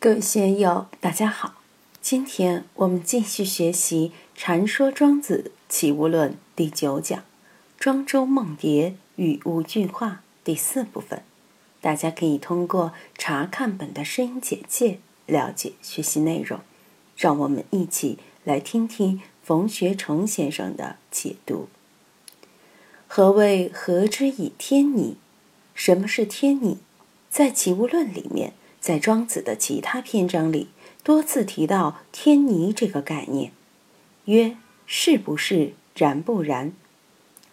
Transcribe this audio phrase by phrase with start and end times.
[0.00, 1.54] 各位学友，大家好！
[2.00, 7.24] 今天我们继续学习《禅说庄子齐物论》第九讲
[7.76, 11.24] “庄周梦蝶与无句话”第四部分。
[11.80, 16.60] 大家可以通过查看本的声音简介了解学习内容。
[17.16, 21.68] 让我们一起来听听冯学成先生的解读。
[23.08, 25.16] 何谓“和之以天拟”？
[25.74, 26.78] 什么是天拟？
[27.28, 28.52] 在《齐物论》里面。
[28.80, 30.68] 在庄子的其他篇章里，
[31.02, 33.52] 多次提到“天尼”这个概念，
[34.26, 35.72] 曰：“是不是？
[35.94, 36.72] 然不然？”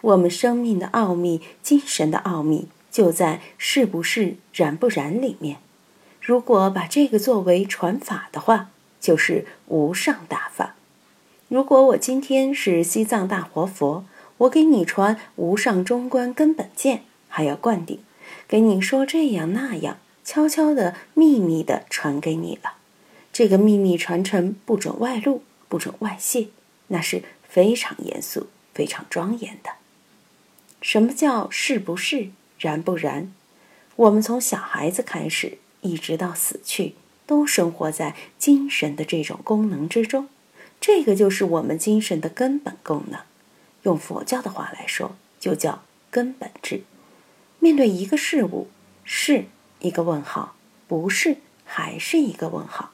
[0.02, 4.36] 我们生命的奥秘、精神的奥秘，就在“是不是？
[4.52, 5.58] 然不然？”里面。
[6.20, 8.70] 如果把这个作为传法的话，
[9.00, 10.74] 就是无上大法。
[11.48, 14.04] 如果我今天是西藏大活佛，
[14.38, 18.00] 我给你传无上中观根本见，还要灌顶，
[18.48, 19.98] 给你说这样那样。
[20.26, 22.72] 悄悄的、秘密的传给你了，
[23.32, 26.48] 这个秘密传承不准外露，不准外泄，
[26.88, 29.70] 那是非常严肃、非常庄严的。
[30.82, 32.30] 什么叫是不是？
[32.58, 33.32] 然不然？
[33.94, 40.28] 我们从小孩子开始，一直到死去，都生活在精神的这种功能之中，
[40.80, 43.20] 这个就是我们精神的根本功能。
[43.84, 46.82] 用佛教的话来说，就叫根本智。
[47.60, 48.66] 面对一个事物，
[49.04, 49.44] 是。
[49.80, 50.54] 一个问号，
[50.88, 52.92] 不是，还是一个问号，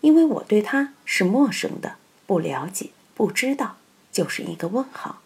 [0.00, 3.76] 因为我对他是陌生的，不了解，不知道，
[4.10, 5.22] 就是一个问号，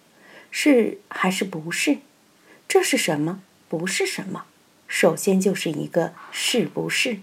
[0.51, 1.99] 是还是不是？
[2.69, 3.41] 这是什么？
[3.69, 4.45] 不是什么？
[4.89, 7.19] 首先就是一个是不是？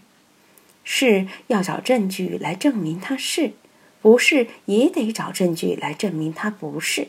[0.83, 3.53] 是要找证据来证明它是，
[4.01, 7.07] 不是也得找证据来证明它不是。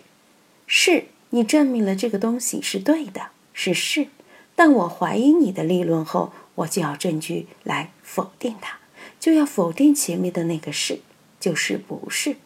[0.66, 4.06] 是你证明了这个东西是对的，是是，
[4.54, 6.32] 但我怀疑你的立论后。
[6.56, 8.78] 我就要证据来否定它，
[9.18, 11.00] 就要否定前面的那个是，
[11.40, 12.36] 就是不是。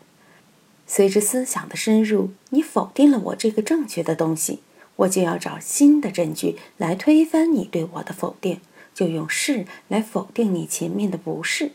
[0.87, 4.61] 随着思想的深入，你否定了我这个正确的东西，
[4.97, 8.63] 我就要找新的证据来推翻你对我的否定，
[8.95, 11.73] 就用是来否定你前面的不是。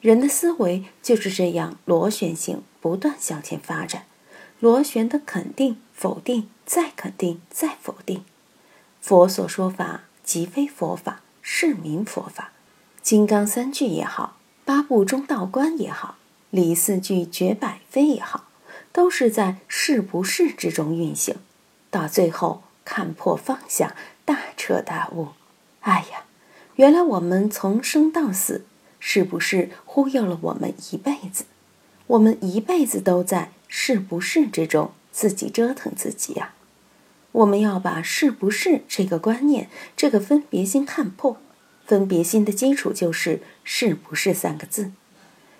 [0.00, 4.06] 人的思维就是这样螺旋形不断向前发展，
[4.58, 8.24] 螺旋的肯定、否定、再肯定、再否定。
[9.00, 11.20] 佛所说法，即非佛法。
[11.42, 12.52] 是名佛法，
[13.02, 16.16] 金刚三句也好，八部中道观也好，
[16.50, 18.44] 李四句绝百非也好，
[18.92, 21.36] 都是在是不是之中运行，
[21.90, 25.28] 到最后看破放下，大彻大悟。
[25.80, 26.24] 哎呀，
[26.76, 28.66] 原来我们从生到死，
[29.00, 31.46] 是不是忽悠了我们一辈子？
[32.06, 36.52] 我们一辈子都在是不是之中自己折腾自己呀？
[37.32, 41.38] 我们要把“是不是”这个观念、这个分别心看破。
[41.86, 44.92] 分别心的基础就是“是不是”三个字。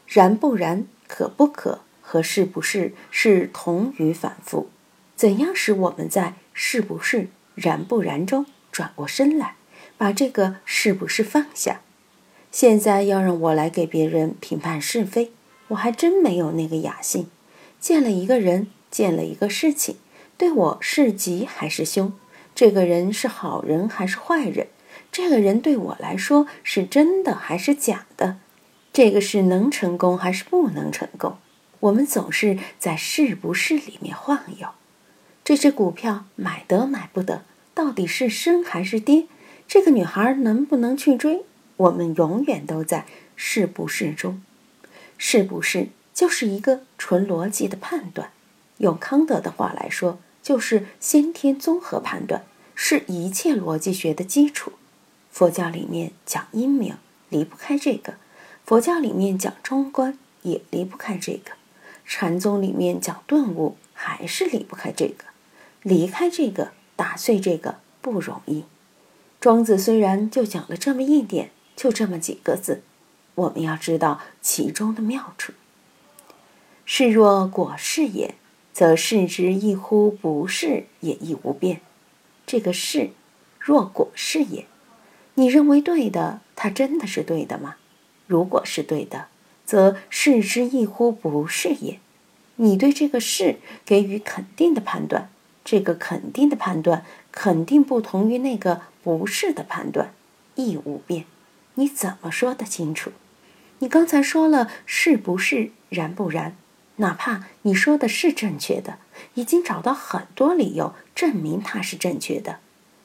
[0.07, 4.71] 然不然、可不可和“是不是”是同语反复。
[5.15, 9.55] 怎样使我们在“是不是”、“然不然”中转过身来，
[9.97, 11.83] 把这个“是不是”放下？
[12.51, 15.31] 现在要让我来给别人评判是非，
[15.69, 17.29] 我还真没有那个雅兴。
[17.79, 19.97] 见了一个人，见了一个事情。
[20.41, 22.15] 对我是吉还是凶？
[22.55, 24.69] 这个人是好人还是坏人？
[25.13, 28.39] 这个人对我来说是真的还是假的？
[28.91, 31.37] 这个是能成功还是不能成功？
[31.81, 34.69] 我们总是在是不是里面晃悠。
[35.45, 37.43] 这只股票买得买不得，
[37.75, 39.27] 到底是升还是跌？
[39.69, 41.45] 这个女孩能不能去追？
[41.77, 43.05] 我们永远都在
[43.37, 44.43] 是不是中。
[45.19, 48.31] 是不是就是一个纯逻辑的判断？
[48.79, 50.19] 用康德的话来说。
[50.43, 54.73] 就是先天综合判断，是一切逻辑学的基础。
[55.31, 56.97] 佛教里面讲因明，
[57.29, 58.15] 离不开这个；
[58.65, 61.53] 佛教里面讲中观，也离不开这个；
[62.05, 65.25] 禅宗里面讲顿悟，还是离不开这个。
[65.83, 68.65] 离开这个，打碎这个不容易。
[69.41, 72.83] 庄子虽然就讲了这么一点，就这么几个字，
[73.35, 75.53] 我们要知道其中的妙处。
[76.85, 78.35] 是若果是也。
[78.81, 81.83] 则视之亦乎不是也亦无变，
[82.47, 83.11] 这个是，
[83.59, 84.65] 若果是也，
[85.35, 87.77] 你认为对的，它真的是对的吗？
[88.27, 89.27] 如果是对的，
[89.67, 91.99] 则视之亦乎不是也，
[92.57, 95.31] 你对这个是给予肯定的判断，
[95.63, 100.15] 这个肯定的判断肯定不同于那个不是的判断，
[100.55, 101.27] 亦无变，
[101.75, 103.13] 你怎么说得清楚？
[103.81, 106.57] 你刚才说了是不是，然不然？
[107.01, 108.99] 哪怕你说的是正确的，
[109.35, 112.59] 已经找到很多理由证明它是正确的，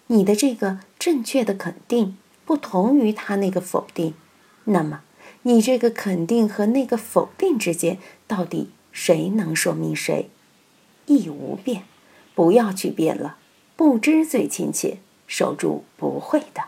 [0.08, 4.14] 你的这个正确的肯定不同于他那个否定，
[4.66, 5.02] 那么
[5.44, 7.98] 你这个肯定和那个否定之间，
[8.28, 10.30] 到底谁能说明谁？
[11.06, 11.84] 亦无变，
[12.34, 13.38] 不要去变了。
[13.78, 16.66] 不知最亲切，守住不会的。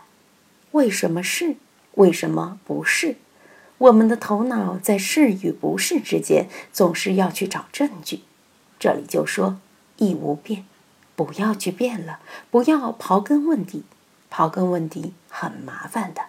[0.72, 1.56] 为什么是？
[1.94, 3.16] 为什么不是？
[3.78, 8.20] 我们的头脑在是与不是之间，总是要去找证据。
[8.78, 9.60] 这里就说
[9.96, 10.64] 亦无变，
[11.14, 12.18] 不要去变了，
[12.50, 13.84] 不要刨根问底，
[14.32, 16.22] 刨根问底很麻烦的。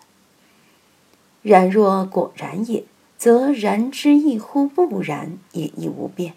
[1.42, 2.84] 然若果然也，
[3.18, 6.34] 则然之亦乎不然也亦无变。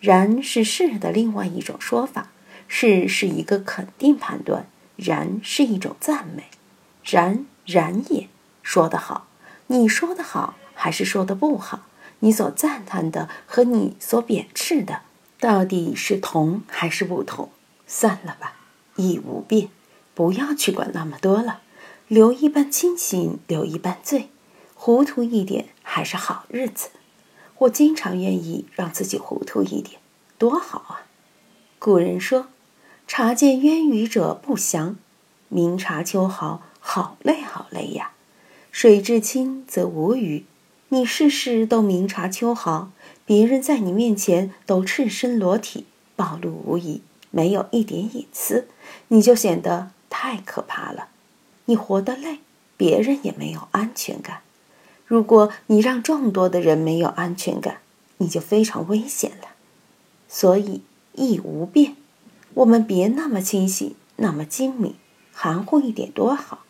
[0.00, 2.30] 然是是的另外一种说法，
[2.68, 6.44] 是是一个肯定判断，然是一种赞美。
[7.02, 8.28] 然然也，
[8.62, 9.26] 说得好，
[9.74, 11.80] 你说的好还是说的不好？
[12.20, 15.02] 你所赞叹的和你所贬斥的，
[15.40, 17.48] 到底是同还是不同？
[17.84, 18.54] 算了吧，
[18.94, 19.70] 亦无变，
[20.14, 21.62] 不要去管那么多了。
[22.06, 24.30] 留一半清醒，留一半醉，
[24.76, 26.90] 糊涂一点还是好日子。
[27.58, 30.00] 我经常愿意让自己糊涂一点，
[30.38, 31.02] 多好啊！
[31.80, 32.46] 古人说
[33.08, 34.94] ：“察见渊鱼者不祥，
[35.48, 38.12] 明察秋毫，好累好累呀。”
[38.74, 40.44] 水至清则无鱼，
[40.88, 42.90] 你事事都明察秋毫，
[43.24, 45.86] 别人在你面前都赤身裸体，
[46.16, 47.00] 暴露无遗，
[47.30, 48.66] 没有一点隐私，
[49.06, 51.06] 你就显得太可怕了。
[51.66, 52.40] 你活得累，
[52.76, 54.40] 别人也没有安全感。
[55.06, 57.78] 如果你让众多的人没有安全感，
[58.16, 59.50] 你就非常危险了。
[60.28, 60.82] 所以
[61.12, 61.94] 易无变，
[62.54, 64.96] 我们别那么清醒，那么精明，
[65.32, 66.64] 含糊一点多好。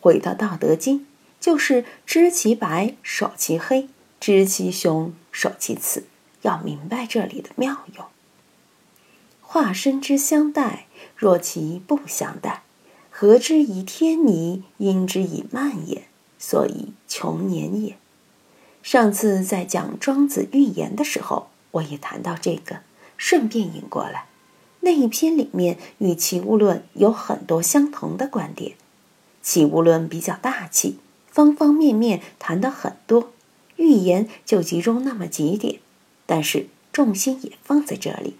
[0.00, 1.00] 回到《道德经》，
[1.42, 3.88] 就是知其白，守其黑；
[4.20, 6.04] 知其雄，守其雌。
[6.42, 8.06] 要明白这里的妙用。
[9.40, 10.86] 化身之相待，
[11.16, 12.62] 若其不相待。
[13.10, 16.04] 合之以天倪，因之以慢也，
[16.38, 17.96] 所以穷年也。
[18.84, 22.82] 上次在讲庄子寓言的时候，我也谈到这个，
[23.16, 24.26] 顺便引过来。
[24.80, 28.72] 那一篇里面与《齐物论》有很多相同的观点，
[29.42, 30.98] 《齐物论》比较大气，
[31.32, 33.32] 方方面面谈的很多，
[33.76, 35.80] 寓言就集中那么几点，
[36.26, 38.36] 但是重心也放在这里，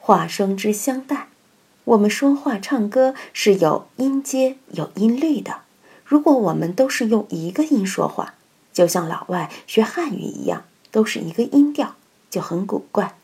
[0.00, 1.28] 化声之相待。
[1.84, 5.58] 我们说话、唱歌是有音阶、有音律的。
[6.04, 8.34] 如果我们都是用一个音说话，
[8.72, 11.96] 就像老外学汉语一样，都是一个音调，
[12.30, 13.14] 就很古怪。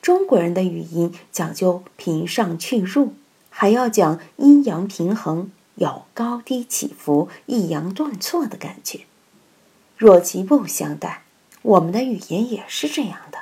[0.00, 3.12] 中国人的语音讲究平上去入，
[3.50, 9.00] 还要讲阴阳平衡，有高低起伏、抑扬顿挫的感觉。
[9.96, 11.22] 若其不相待，
[11.62, 13.38] 我们的语言也是这样的，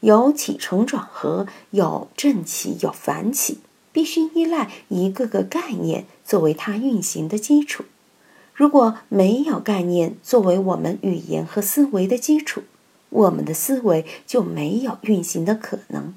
[0.00, 3.60] 有起承转合，有正起，有反起。
[3.92, 7.86] 必须依赖一个个概念作为它运行的基础。
[8.52, 12.64] 如果没有概念作为我们语言和思维的基础，
[13.08, 16.14] 我们的思维就没有运行的可能。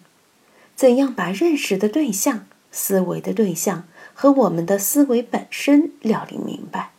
[0.76, 3.88] 怎样把认识的对象、思维的对象
[4.22, 6.92] 和我们的思维本身料理明白？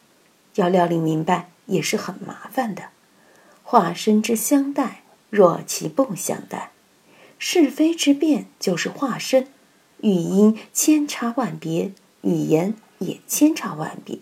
[0.54, 2.84] 要料理明白也是很麻烦的。
[3.62, 6.70] 化身之相待，若其不相待，
[7.38, 9.48] 是非之辩就是化身。
[10.00, 14.20] 语音千差万别，语言也千差万别，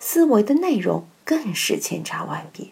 [0.00, 2.68] 思维的内容更是千差万别。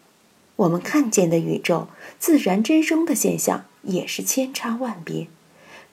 [0.56, 1.88] 我们看见的宇宙、
[2.18, 5.26] 自然之中的现象也是千差万别。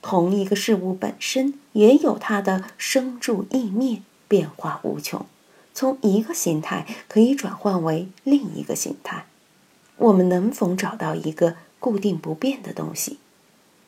[0.04, 5.26] 同一个事物本身也有它的生住意灭，变化无穷。
[5.74, 9.26] 从一个形态可以转换为另一个形态。
[9.98, 13.18] 我们能否找到一个固定不变的东西？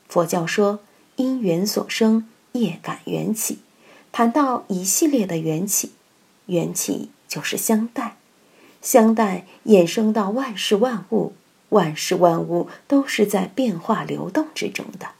[0.08, 0.80] 佛教说
[1.14, 2.26] 因缘所生。
[2.56, 3.58] 业感缘起，
[4.12, 5.92] 谈到一系列的缘起，
[6.46, 8.16] 缘起就是相待，
[8.80, 11.34] 相待衍生到万事万物，
[11.68, 15.10] 万事万物都是在变化流动之中的。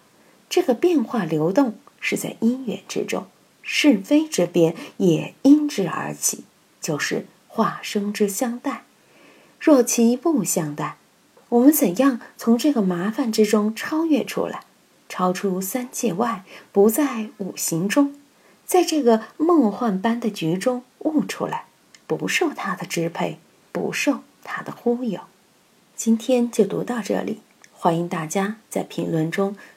[0.49, 3.27] 这个变化流动是在因缘之中，
[3.63, 6.45] 是非之变也因之而起，
[6.81, 8.85] 就是化生之相待。
[9.59, 10.97] 若其不相待，
[11.49, 14.63] 我们怎样从这个麻烦之中超越出来？
[15.09, 18.17] 超出三界外，不在五行中，
[18.65, 21.67] 在这个梦幻般的局中悟出来，
[22.09, 23.39] 不受他的支配，
[23.71, 25.21] 不受他的忽悠。
[25.95, 27.41] 今天就读到这里，
[27.73, 29.57] 欢迎大家在评论中